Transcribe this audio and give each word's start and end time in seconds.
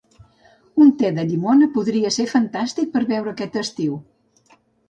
Un 0.85 0.89
te 1.01 1.11
de 1.17 1.25
llimona 1.33 1.69
podria 1.77 2.13
ser 2.17 2.27
fantàstic 2.33 2.91
per 2.97 3.07
beure 3.15 3.35
aquest 3.37 3.63
estiu. 3.63 4.01